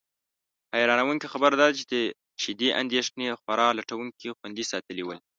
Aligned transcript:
حیرانونکې 0.75 1.27
خبره 1.33 1.55
دا 1.57 1.67
ده 1.91 2.01
چې 2.41 2.49
دې 2.59 2.69
اندېښنې 2.81 3.37
خوراک 3.41 3.71
لټونکي 3.79 4.27
خوندي 4.37 4.65
ساتلي 4.71 5.03
ول. 5.05 5.19